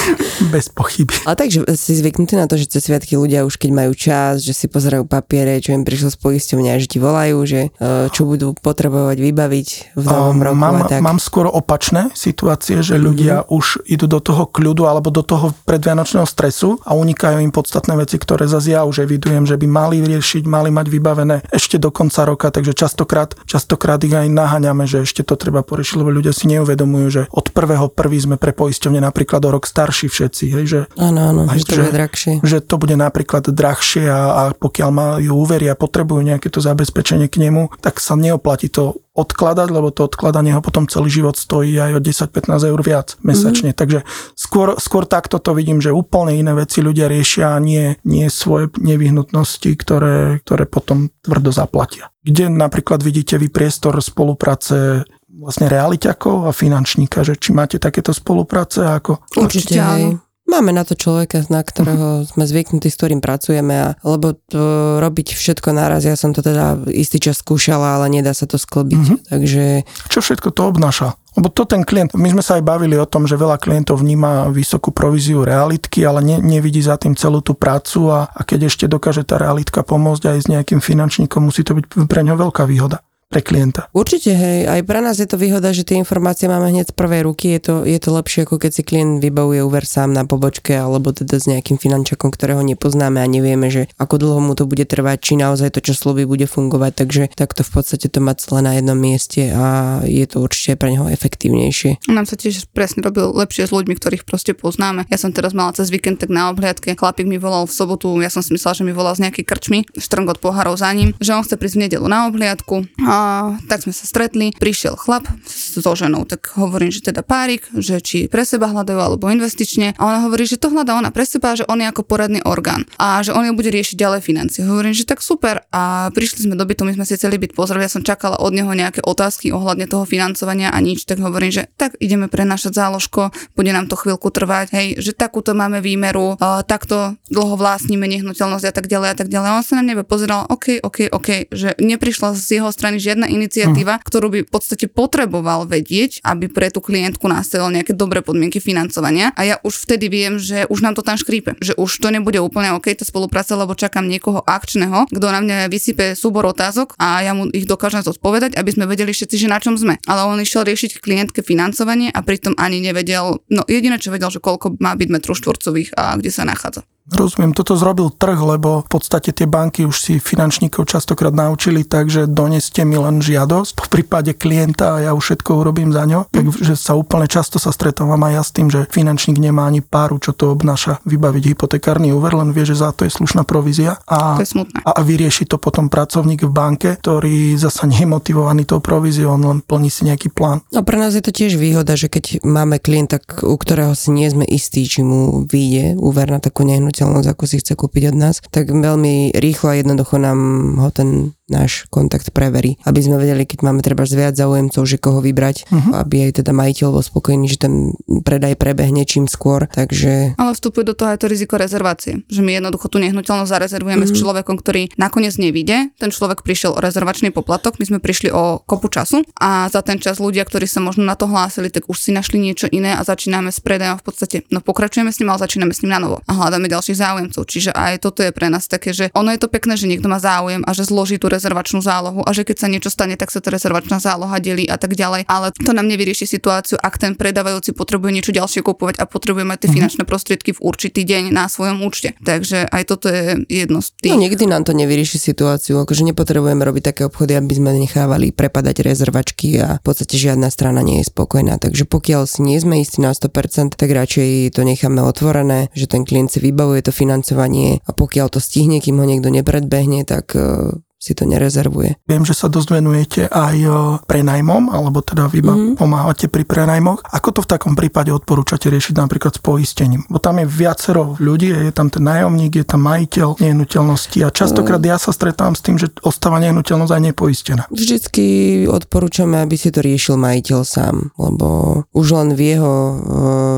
[0.55, 1.19] Bez pochyby.
[1.27, 4.55] Ale takže si zvyknutý na to, že cez sviatky ľudia už keď majú čas, že
[4.55, 8.55] si pozerajú papiere, čo im prišlo z poisťovňa, že ti volajú, že e, čo budú
[8.55, 9.67] potrebovať vybaviť
[9.99, 11.03] v novom roku mám, a tak.
[11.03, 13.57] mám skôr opačné situácie, že ľudia mm-hmm.
[13.57, 18.15] už idú do toho kľudu alebo do toho predvianočného stresu a unikajú im podstatné veci,
[18.15, 22.23] ktoré zase ja už evidujem, že by mali riešiť, mali mať vybavené ešte do konca
[22.23, 26.47] roka, takže častokrát, častokrát ich aj naháňame, že ešte to treba poriešiť, lebo ľudia si
[26.47, 30.79] neuvedomujú, že od prvého prvý sme pre poisťovne napríklad o rok starší všetci, hej, že,
[30.99, 32.34] áno, áno, aj, že to bude drahšie.
[32.41, 37.31] Že to bude napríklad drahšie a, a pokiaľ majú úvery a potrebujú nejaké to zabezpečenie
[37.31, 41.71] k nemu, tak sa neoplatí to odkladať, lebo to odkladanie ho potom celý život stojí
[41.79, 43.71] aj o 10-15 eur viac mesačne.
[43.71, 43.79] Mm-hmm.
[43.79, 43.99] Takže
[44.36, 48.75] skôr, skôr takto to vidím, že úplne iné veci ľudia riešia a nie, nie svoje
[48.75, 52.12] nevyhnutnosti, ktoré, ktoré potom tvrdo zaplatia.
[52.27, 58.84] Kde napríklad vidíte vy priestor spolupráce vlastne realiťakov a finančníka, že či máte takéto spolupráce
[58.84, 59.23] ako...
[59.36, 64.38] Určite, Určite Máme na to človeka, na ktorého sme zvyknutí, s ktorým pracujeme, a, lebo
[64.38, 68.62] to, robiť všetko naraz, ja som to teda istý čas skúšala, ale nedá sa to
[68.62, 69.03] sklobiť.
[69.03, 69.19] Mm-hmm.
[69.34, 69.63] Takže...
[70.05, 71.17] Čo všetko to obnáša?
[71.36, 74.53] Lebo to ten klient, my sme sa aj bavili o tom, že veľa klientov vníma
[74.53, 78.86] vysokú províziu realitky, ale ne, nevidí za tým celú tú prácu a, a keď ešte
[78.88, 83.03] dokáže tá realitka pomôcť aj s nejakým finančníkom, musí to byť pre ňo veľká výhoda
[83.25, 83.89] pre klienta.
[83.91, 87.25] Určite, hej, aj pre nás je to výhoda, že tie informácie máme hneď z prvej
[87.25, 90.77] ruky, je to, je to lepšie, ako keď si klient vybavuje úver sám na pobočke,
[90.77, 94.85] alebo teda s nejakým finančakom, ktorého nepoznáme a nevieme, že ako dlho mu to bude
[94.85, 98.59] trvať, či naozaj to, čo slúbi, bude fungovať, takže takto v podstate to mať celé
[98.61, 102.05] na jednom mieste a je to určite pre neho efektívnejšie.
[102.05, 105.09] Nám sa tiež presne robil lepšie s ľuďmi, ktorých proste poznáme.
[105.09, 108.29] Ja som teraz mala cez víkend tak na obhliadke, chlapík mi volal v sobotu, ja
[108.29, 111.33] som si myslela, že mi volal z nejakej krčmy, štrnk od pohárov za ním, že
[111.33, 112.85] on chce prísť v nedelu na obhliadku.
[113.01, 117.63] A a tak sme sa stretli, prišiel chlap so ženou, tak hovorím, že teda párik,
[117.71, 121.23] že či pre seba hľadajú alebo investične a ona hovorí, že to hľadá ona pre
[121.23, 124.67] seba, že on je ako poradný orgán a že on ju bude riešiť ďalej financie.
[124.67, 127.88] Hovorím, že tak super a prišli sme do bytu, my sme si celý byt pozreli,
[127.88, 131.71] ja som čakala od neho nejaké otázky ohľadne toho financovania a nič, tak hovorím, že
[131.80, 136.36] tak ideme prenašať záložko, bude nám to chvíľku trvať, hej, že takúto máme výmeru,
[136.67, 139.47] takto dlho vlastníme nehnuteľnosť a tak ďalej a tak ďalej.
[139.47, 143.29] A on sa na nebe pozeral, OK, OK, OK, že neprišla z jeho strany žiadna
[143.29, 144.07] iniciatíva, uh-huh.
[144.09, 149.29] ktorú by v podstate potreboval vedieť, aby pre tú klientku nastavil nejaké dobré podmienky financovania.
[149.37, 152.41] A ja už vtedy viem, že už nám to tam škrípe, že už to nebude
[152.41, 157.21] úplne OK tá spolupráca, lebo čakám niekoho akčného, kto na mňa vysype súbor otázok a
[157.21, 160.01] ja mu ich dokážem zodpovedať, aby sme vedeli všetci, že na čom sme.
[160.09, 164.41] Ale on išiel riešiť klientke financovanie a pritom ani nevedel, no jediné, čo vedel, že
[164.41, 166.87] koľko má byť metrov štvorcových a kde sa nachádza.
[167.05, 172.09] Rozumiem, toto zrobil trh, lebo v podstate tie banky už si finančníkov častokrát naučili tak,
[172.09, 176.25] že doneste mi len žiadosť, v prípade klienta a ja už všetko urobím za ňo.
[176.33, 180.17] Takže sa úplne často sa stretávam aj ja s tým, že finančník nemá ani páru,
[180.17, 184.41] čo to obnáša vybaviť hypotekárny úver, len vie, že za to je slušná provízia a,
[184.41, 184.81] to je smutné.
[184.81, 189.45] a vyrieši to potom pracovník v banke, ktorý zasa nie je motivovaný tou províziou, on
[189.45, 190.65] len plní si nejaký plán.
[190.73, 194.25] No pre nás je to tiež výhoda, že keď máme klienta, u ktorého si nie
[194.25, 198.15] sme istí, či mu vyjde úver na takú nehnuteľnosť, nehnuteľnosť, ako si chce kúpiť od
[198.15, 200.39] nás, tak veľmi rýchlo a jednoducho nám
[200.79, 205.21] ho ten náš kontakt preverí, aby sme vedeli, keď máme treba viac záujemcov, že koho
[205.21, 206.01] vybrať, uh-huh.
[206.01, 207.93] aby aj teda majiteľ bol spokojný, že ten
[208.25, 210.34] predaj prebehne čím skôr, takže...
[210.41, 214.17] Ale vstupuje do toho aj to riziko rezervácie, že my jednoducho tú nehnuteľnosť zarezervujeme uh-huh.
[214.17, 218.65] s človekom, ktorý nakoniec nevíde, ten človek prišiel o rezervačný poplatok, my sme prišli o
[218.65, 221.97] kopu času a za ten čas ľudia, ktorí sa možno na to hlásili, tak už
[222.01, 225.45] si našli niečo iné a začíname s predajom v podstate, no pokračujeme s ním, ale
[225.45, 227.43] začíname s ním na novo a hľadáme ďalších záujemcov.
[227.50, 230.21] Čiže aj toto je pre nás také, že ono je to pekné, že niekto má
[230.21, 233.41] záujem a že zloží tú rezervačnú zálohu a že keď sa niečo stane, tak sa
[233.41, 235.26] tá rezervačná záloha delí a tak ďalej.
[235.26, 239.58] Ale to nám nevyrieši situáciu, ak ten predávajúci potrebuje niečo ďalšie kupovať a potrebuje mať
[239.58, 239.78] tie uh-huh.
[239.82, 242.13] finančné prostriedky v určitý deň na svojom účte.
[242.21, 244.13] Takže aj toto je jedno z tých.
[244.13, 248.86] No nikdy nám to nevyrieši situáciu, akože nepotrebujeme robiť také obchody, aby sme nechávali prepadať
[248.86, 251.58] rezervačky a v podstate žiadna strana nie je spokojná.
[251.58, 256.04] Takže pokiaľ si nie sme istí na 100%, tak radšej to necháme otvorené, že ten
[256.04, 260.75] klient si vybavuje to financovanie a pokiaľ to stihne, kým ho niekto nepredbehne, tak eh,
[261.05, 262.01] si to nerezervuje.
[262.09, 263.69] Viem, že sa dosť venujete aj e,
[264.09, 265.77] prenajmom, alebo teda vy mm-hmm.
[265.77, 267.05] pomáhate pri prenajmoch.
[267.05, 270.01] Ako to v takom prípade odporúčate riešiť napríklad s poistením?
[270.09, 274.81] Bo tam je viacero ľudí, je tam ten nájomník, je tam majiteľ nehnuteľnosti a častokrát
[274.81, 277.63] ja sa stretám s tým, že ostáva nehnuteľnosť aj nepoistená.
[277.69, 278.25] Vždycky
[278.65, 282.95] odporúčame, aby si to riešil majiteľ sám, lebo už len v jeho e,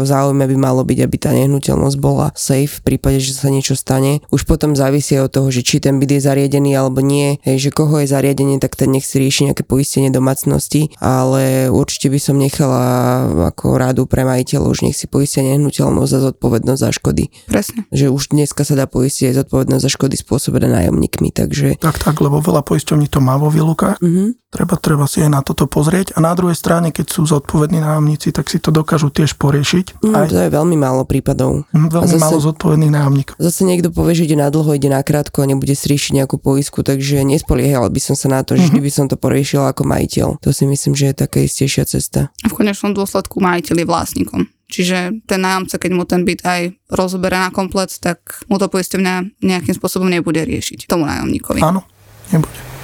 [0.03, 4.19] záujme by malo byť, aby tá nehnuteľnosť bola safe v prípade, že sa niečo stane.
[4.33, 7.69] Už potom závisí od toho, že či ten byt je zariadený alebo nie, hej, že
[7.73, 12.35] koho je zariadenie, tak ten nech si rieši nejaké poistenie domácnosti, ale určite by som
[12.39, 12.83] nechala
[13.53, 17.29] ako rádu pre majiteľov, že nech si poistia nehnuteľnosť za zodpovednosť za škody.
[17.45, 17.85] Presne.
[17.93, 21.77] Že už dneska sa dá poistiť aj zodpovednosť za škody spôsobené nájomníkmi, takže...
[21.77, 23.99] Tak, tak, lebo veľa poisťovní to má vo výlukách.
[23.99, 24.46] Mm-hmm.
[24.47, 26.15] Treba, treba si aj na toto pozrieť.
[26.15, 29.99] A na druhej strane, keď sú zodpovední nájomníci, tak si to dokážu tiež poriešiť.
[29.99, 30.25] Mm, aj...
[30.31, 31.67] To je veľmi málo prípadov.
[31.75, 33.35] Mm, veľmi zase, málo zodpovedných nájomníkov.
[33.43, 36.39] Zase niekto povie, že ide na dlho, ide na krátko a nebude si riešiť nejakú
[36.39, 38.87] poisku, takže nespoliehal by som sa na to, že mm-hmm.
[38.87, 40.39] by som to poriešil ako majiteľ.
[40.39, 42.31] To si myslím, že je taká istejšia cesta.
[42.47, 44.41] V konečnom dôsledku majiteľ je vlastníkom.
[44.71, 49.43] Čiže ten nájomca, keď mu ten byt aj rozoberá na komplet, tak mu to poisťovňa
[49.43, 51.59] nejakým spôsobom nebude riešiť tomu nájomníkovi.
[51.59, 51.83] Áno,
[52.31, 52.76] nebude.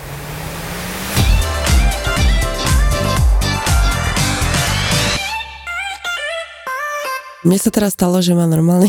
[7.43, 8.87] Mne sa teraz stalo, že ma normálne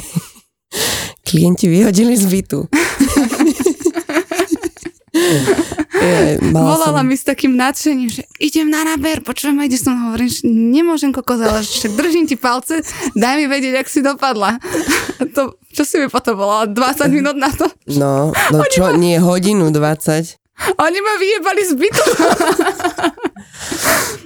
[1.28, 2.60] klienti vyhodili z bytu.
[6.04, 7.06] Je, Volala som...
[7.06, 11.40] mi s takým nadšením, že idem na náber, počujem, kde som hovorím, že nemôžem kokos,
[11.40, 12.84] ale však držím ti palce,
[13.16, 14.58] daj mi vedieť, ak si dopadla.
[15.34, 16.70] To, čo si mi potom volala?
[16.70, 17.66] 20 minút na to?
[17.90, 18.94] No, no čo, ma...
[18.94, 20.43] nie hodinu 20.
[20.54, 22.04] Oni ma vyjebali z bytu.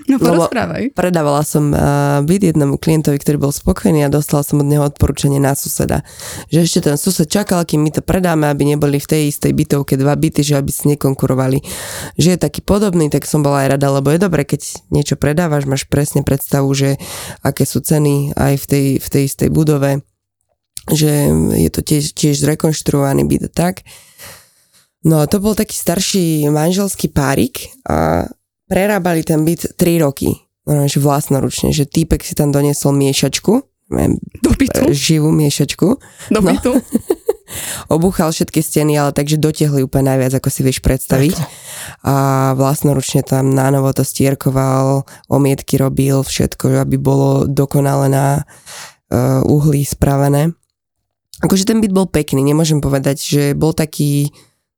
[0.09, 0.97] No porozprávaj.
[0.97, 5.37] Predávala som uh, byt jednému klientovi, ktorý bol spokojný a dostala som od neho odporúčanie
[5.37, 6.01] na suseda.
[6.49, 10.01] Že ešte ten sused čakal, kým my to predáme, aby neboli v tej istej bytovke
[10.01, 11.61] dva byty, že aby si nekonkurovali.
[12.17, 15.69] Že je taký podobný, tak som bola aj rada, lebo je dobre, keď niečo predávaš,
[15.69, 16.97] máš presne predstavu, že
[17.45, 20.01] aké sú ceny aj v tej, v tej istej budove,
[20.89, 23.85] že je to tiež, tiež zrekonštruovaný byt tak.
[25.07, 28.27] No to bol taký starší manželský párik a
[28.67, 30.35] prerábali ten byt 3 roky.
[30.69, 33.69] že vlastnoručne, že týpek si tam doniesol miešačku,
[34.45, 34.93] do bytu.
[34.93, 35.87] živú miešačku.
[36.29, 36.49] Do no.
[36.53, 36.77] bytu.
[37.97, 41.37] Obúchal všetky steny, ale takže dotiahli úplne najviac, ako si vieš predstaviť.
[42.05, 49.89] A vlastnoručne tam nánovo to stierkoval, omietky robil, všetko, aby bolo dokonale na uh, uhlí
[49.89, 50.53] spravené.
[51.41, 54.29] Akože ten byt bol pekný, nemôžem povedať, že bol taký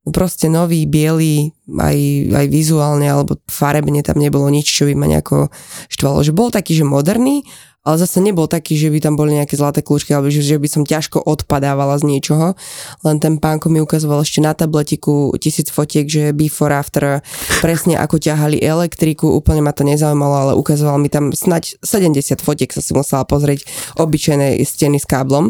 [0.09, 1.99] proste nový, biely, aj,
[2.33, 5.53] aj vizuálne alebo farebne tam nebolo nič, čo by ma nejako
[5.93, 6.25] štvalo.
[6.25, 7.45] Že bol taký, že moderný,
[7.81, 10.69] ale zase nebol taký, že by tam boli nejaké zlaté kľúčky, alebo že, že by
[10.69, 12.53] som ťažko odpadávala z niečoho.
[13.09, 17.25] Len ten pánko mi ukazoval ešte na tabletiku tisíc fotiek, že before, after,
[17.65, 22.69] presne ako ťahali elektriku, úplne ma to nezaujímalo, ale ukazoval mi tam snať 70 fotiek
[22.69, 23.65] sa si musela pozrieť
[23.97, 25.49] obyčajné steny s káblom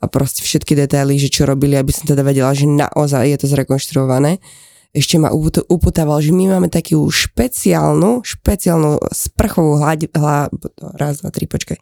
[0.00, 3.46] a proste všetky detaily, že čo robili, aby som teda vedela, že naozaj je to
[3.48, 4.36] zrekonštruované
[4.90, 10.50] ešte ma uputával, že my máme takú špeciálnu, špeciálnu sprchovú hlaď, hla,
[10.98, 11.78] raz, dva, tri, počkaj,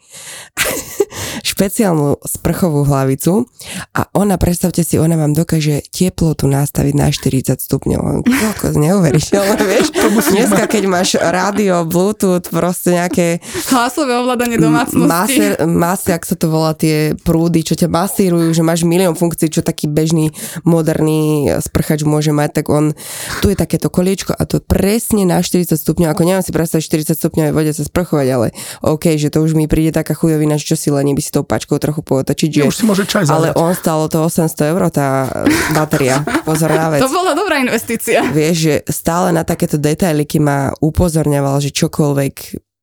[1.59, 3.51] špeciálnu sprchovú hlavicu
[3.91, 8.23] a ona, predstavte si, ona vám dokáže teplotu nastaviť na 40 stupňov.
[8.23, 9.91] Koľko neuveriteľné, vieš?
[10.31, 13.43] Dneska, keď máš rádio, bluetooth, proste nejaké...
[13.75, 15.11] Hlasové ovládanie domácnosti.
[15.11, 19.51] Maser, maser, ak sa to volá, tie prúdy, čo ťa masírujú, že máš milión funkcií,
[19.51, 20.31] čo taký bežný,
[20.63, 22.95] moderný sprchač môže mať, tak on
[23.43, 27.19] tu je takéto koliečko a to presne na 40 stupňov, ako neviem si predstaviť 40
[27.19, 28.47] stupňov vode sa sprchovať, ale
[28.87, 31.81] OK, že to už mi príde taká chujovina, čo si len by si tou pačkou
[31.81, 32.61] trochu pootočiť.
[32.61, 35.33] Že, Už si môže čaj ale on stálo to 800 eur, tá
[35.73, 36.21] batéria.
[36.45, 37.01] Pozor na vec.
[37.01, 38.21] To bola dobrá investícia.
[38.29, 42.35] Vieš, že stále na takéto detailiky ma upozorňoval, že čokoľvek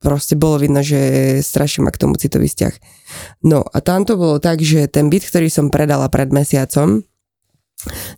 [0.01, 2.73] proste bolo vidno, že strašne má k tomu citový vzťah.
[3.45, 7.01] No a tam to bolo tak, že ten byt, ktorý som predala pred mesiacom,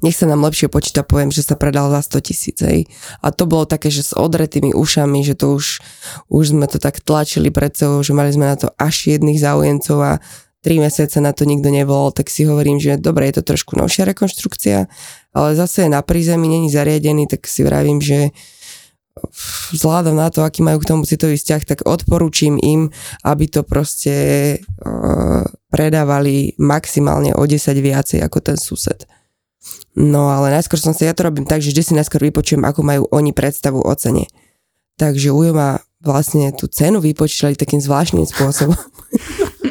[0.05, 2.59] nech sa nám lepšie počíta, poviem, že sa predal za 100 tisíc.
[3.21, 5.81] A to bolo také, že s odretými ušami, že to už,
[6.31, 9.97] už sme to tak tlačili pred sebou, že mali sme na to až jedných záujemcov
[9.99, 10.13] a
[10.61, 14.09] tri mesiace na to nikto nebol, tak si hovorím, že dobre, je to trošku novšia
[14.09, 14.89] rekonštrukcia,
[15.31, 18.35] ale zase je na prízemí, není zariadený, tak si vravím, že
[19.73, 22.93] vzhľadom na to, aký majú k tomu citový vzťah, tak odporúčim im,
[23.25, 24.15] aby to proste
[24.61, 25.41] uh,
[25.73, 29.09] predávali maximálne o 10 viacej ako ten sused.
[29.97, 32.85] No ale najskôr som sa, ja to robím tak, že vždy si najskôr vypočujem, ako
[32.85, 34.29] majú oni predstavu o cene.
[35.01, 38.77] Takže Ujo ma vlastne tú cenu vypočítali takým zvláštnym spôsobom.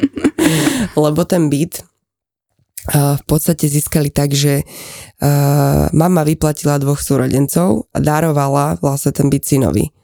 [1.07, 7.97] Lebo ten byt uh, v podstate získali tak, že uh, mama vyplatila dvoch súrodencov a
[8.03, 9.95] darovala vlastne ten byt synovi.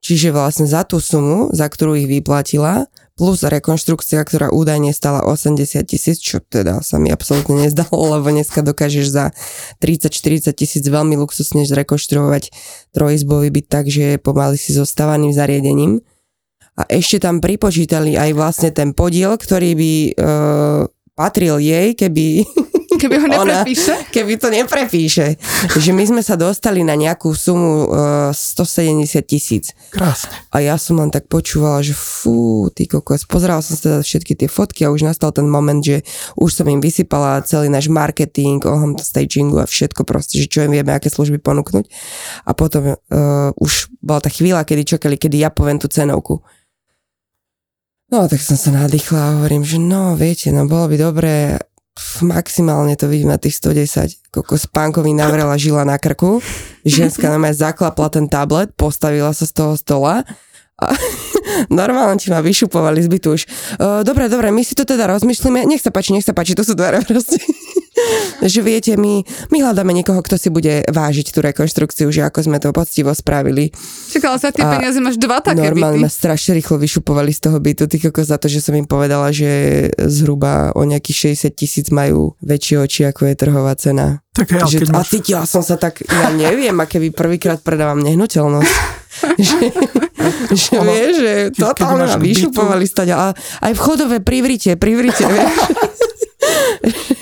[0.00, 5.58] Čiže vlastne za tú sumu, za ktorú ich vyplatila, plus rekonštrukcia, ktorá údajne stala 80
[5.82, 9.34] tisíc, čo teda sa mi absolútne nezdalo, lebo dneska dokážeš za
[9.82, 12.54] 30-40 tisíc veľmi luxusne zrekonštruovať
[12.94, 16.00] trojizbový byt tak, že je pomaly si zostávaným zariadením.
[16.78, 20.82] A ešte tam pripočítali aj vlastne ten podiel, ktorý by uh,
[21.18, 22.46] patril jej, keby
[23.02, 23.94] Keby ho Ona- neprepíše.
[24.10, 25.26] keby to neprepíše.
[25.78, 29.72] Že my sme sa dostali na nejakú sumu uh, 170 tisíc.
[29.94, 30.34] Krásne.
[30.50, 33.24] A ja som len tak počúvala, že fú, ty kokos.
[33.24, 36.02] Pozerala som sa teda všetky tie fotky a už nastal ten moment, že
[36.34, 40.74] už som im vysypala celý náš marketing, ohom stagingu a všetko proste, že čo im
[40.74, 41.86] vieme, aké služby ponúknuť.
[42.44, 46.42] A potom uh, už bola tá chvíľa, kedy čakali, kedy ja poviem tú cenovku.
[48.08, 51.60] No, tak som sa nadýchla a hovorím, že no, viete, no bolo by dobré
[52.22, 54.30] maximálne to vidím na tých 110.
[54.30, 56.38] Kokos pánkovi navrela žila na krku,
[56.86, 60.22] ženská na mňa zaklapla ten tablet, postavila sa z toho stola
[60.78, 60.86] a
[61.74, 63.42] normálne ti ma vyšupovali z bytu už.
[63.42, 63.48] "E,
[64.06, 65.66] Dobre, dobre, my si to teda rozmyslíme.
[65.66, 67.42] Nech sa páči, nech sa páči, to sú dvere proste.
[68.42, 72.58] Že viete, my, my hľadáme niekoho, kto si bude vážiť tú rekonštrukciu, že ako sme
[72.62, 73.74] to poctivo spravili.
[74.10, 76.18] Čakala sa, tie A peniaze máš dva také Normálne ma byty.
[76.18, 80.72] strašne rýchlo vyšupovali z toho bytu, ty za to, že som im povedala, že zhruba
[80.74, 84.22] o nejakých 60 tisíc majú väčšie oči, ako je trhová cena.
[84.38, 88.74] Tak ale že, a cítila som sa tak, ja neviem, a keby prvýkrát predávam nehnuteľnosť.
[90.54, 93.08] že, vieš, že totálne vyšupovali stať.
[93.18, 95.52] A aj vchodové privrite, privrite, vieš.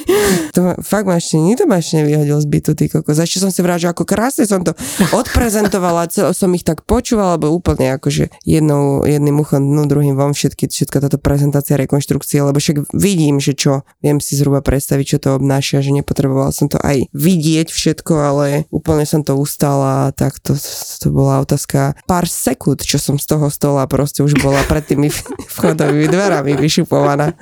[0.56, 3.20] To ma, fakt ma ešte nikto ma ešte nevyhodil z bytu, ty kokos.
[3.20, 4.72] Ešte som si vrala, že ako krásne som to
[5.12, 10.32] odprezentovala, cel, som ich tak počúvala, lebo úplne akože jednou, jedným uchom, no druhým von
[10.32, 15.18] všetky, všetka táto prezentácia rekonštrukcie, lebo však vidím, že čo, viem si zhruba predstaviť, čo
[15.20, 20.40] to obnáša, že nepotrebovala som to aj vidieť všetko, ale úplne som to ustala, tak
[20.40, 20.56] to,
[21.00, 25.12] to bola otázka pár sekúnd, čo som z toho stola proste už bola pred tými
[25.56, 27.36] vchodovými dverami vyšupovaná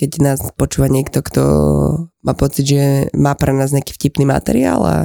[0.00, 1.42] keď nás počúva niekto, kto
[2.24, 4.96] má pocit, že má pre nás nejaký vtipný materiál a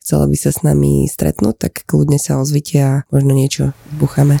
[0.00, 4.40] chcela by sa s nami stretnúť, tak kľudne sa ozvite a možno niečo bucháme.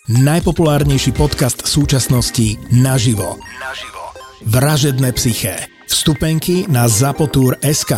[0.09, 3.37] Najpopulárnejší podcast súčasnosti naživo.
[4.49, 5.69] Vražedné psyché.
[5.85, 7.93] Vstupenky na Zapotur SK.